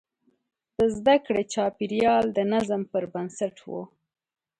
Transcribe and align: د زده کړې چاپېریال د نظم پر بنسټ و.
د 0.77 0.79
زده 0.95 1.15
کړې 1.25 1.43
چاپېریال 1.53 2.25
د 2.37 2.39
نظم 2.53 2.81
پر 2.91 3.03
بنسټ 3.13 3.55
و. 3.69 3.71